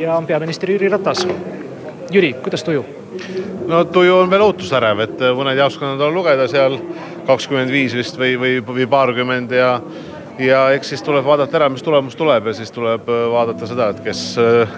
[0.00, 1.26] ja peaminister Jüri Ratas.
[2.10, 2.84] Jüri, kuidas tuju?
[3.70, 6.78] no tuju on veel ootusärev, et mõned jaoskonnad on lugeda seal
[7.26, 9.74] kakskümmend viis vist või, või, või paarkümmend ja
[10.40, 14.00] ja eks siis tuleb vaadata ära, mis tulemus tuleb ja siis tuleb vaadata seda, et
[14.04, 14.24] kes,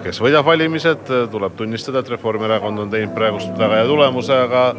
[0.03, 4.69] kes võidab valimised, tuleb tunnistada, et Reformierakond on teinud praegust väga hea tulemuse, aga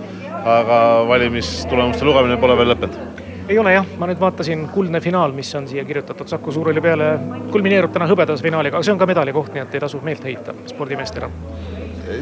[0.44, 5.50] aga valimistulemuste lugemine pole veel lõppenud ei ole jah, ma nüüd vaatasin kuldne finaal, mis
[5.54, 7.10] on siia kirjutatud Saku Suurhalli peale,
[7.52, 10.24] kulmineerub täna hõbedase finaaliga, aga see on ka medali koht, nii et ei tasu meelt
[10.24, 11.28] heita spordimeestena.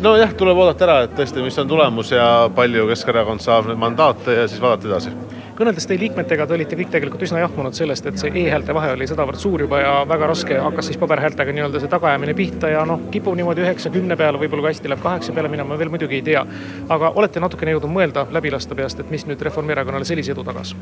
[0.03, 4.41] nojah, tuleb oodata ära, et tõesti, mis on tulemus ja palju Keskerakond saab nüüd mandaate
[4.41, 5.15] ja siis vaadata edasi
[5.63, 9.07] kõneldes teie liikmetega, te olite kõik tegelikult üsna jahmunud sellest, et see e-häälte vahe oli
[9.07, 13.07] sedavõrd suur juba ja väga raske hakkas siis paberhäältega nii-öelda see tagaajamine pihta ja noh,
[13.15, 16.47] kipub niimoodi üheksa-kümne peale, võib-olla kui hästi läheb kaheksa peale minema, veel muidugi ei tea.
[16.89, 20.75] aga olete natukene jõudnud mõelda, läbi lasta peast, et mis nüüd Reformierakonnale sellise edu tagas?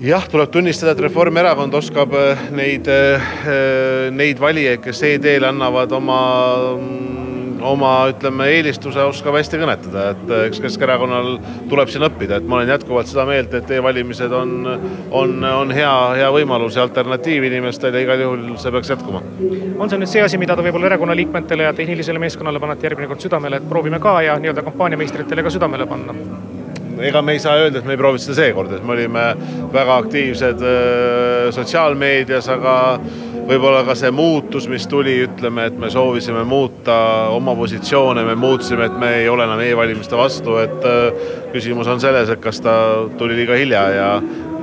[0.00, 6.20] Jah, tuleb tunnistada, et Reformierakond oskab äh, neid, äh, neid valijaid, kes e-teel annavad oma
[7.60, 11.34] oma ütleme, eelistuse oskab hästi kõnetada, et äh, eks Keskerakonnal
[11.70, 14.54] tuleb siin õppida, et ma olen jätkuvalt seda meelt, et e-valimised on,
[15.10, 19.22] on, on hea, hea võimalus ja alternatiiv inimestele, igal juhul see peaks jätkuma.
[19.76, 23.10] on see nüüd see asi, mida te võib-olla erakonna liikmetele ja tehnilisele meeskonnale panete järgmine
[23.10, 26.16] kord südamele, et proovime ka ja nii-öelda kampaaniameistritele ka südamele panna?
[27.06, 29.24] Ega me ei saa öelda, et me ei proovinud seda seekord, et me olime
[29.72, 32.74] väga aktiivsed äh, sotsiaalmeedias, aga
[33.50, 36.96] võib-olla ka see muutus, mis tuli, ütleme, et me soovisime muuta
[37.34, 42.02] oma positsioone, me muutsime, et me ei ole enam e-valimiste vastu, et äh, küsimus on
[42.02, 42.74] selles, et kas ta
[43.18, 44.10] tuli liiga hilja ja,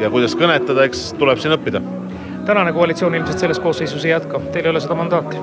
[0.02, 1.84] ja kuidas kõnetada, eks tuleb siin õppida.
[2.48, 5.42] tänane koalitsioon ilmselt selles koosseisus ei jätka, teil ei ole seda mandaati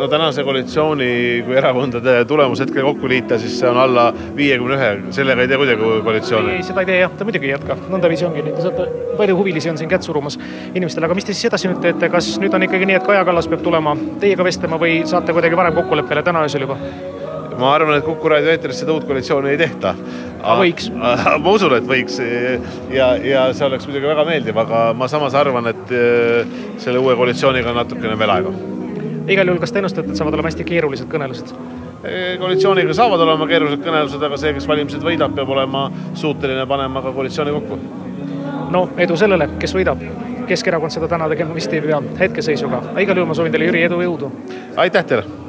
[0.00, 1.08] no tänase koalitsiooni,
[1.44, 5.58] kui erakondade tulemus hetkel kokku liita, siis see on alla viiekümne ühe, sellega ei tee
[5.60, 6.54] kuidagi koalitsiooni.
[6.56, 8.86] ei, seda ei tee jah, ta muidugi ei jätka, nõndaviisi ongi, nii te saate,
[9.18, 10.38] palju huvilisi on siin kätt surumas
[10.72, 13.26] inimestele, aga mis te siis edasi nüüd teete, kas nüüd on ikkagi nii, et Kaja
[13.28, 16.24] Kallas peab tulema teiega vestlema või saate kuidagi varem kokkuleppele?
[16.24, 16.80] Täna öösel juba?
[17.60, 19.92] ma arvan, et Kuku raadio eetris seda uut koalitsiooni ei tehta.
[20.40, 20.88] aga võiks?
[20.96, 22.16] ma usun, et võiks.
[22.88, 27.20] Ja, ja see oleks muidugi väga meeldiv, aga ma samas arvan, et eh, selle uue
[27.20, 28.58] koalitsiooniga on natukene veel aega
[29.28, 31.54] igal juhul, kas te ennustate, et saavad olema hästi keerulised kõnelused?
[32.40, 35.84] koalitsiooniga saavad olema keerulised kõnelused, aga see, kes valimised võidab, peab olema
[36.16, 37.78] suuteline panema ka koalitsiooni kokku.
[38.72, 40.06] no edu sellele, kes võidab.
[40.50, 44.00] Keskerakond seda täna tegema vist ei pea hetkeseisuga, igal juhul ma soovin teile, Jüri, edu
[44.02, 44.32] jõudu.
[44.76, 45.39] aitäh teile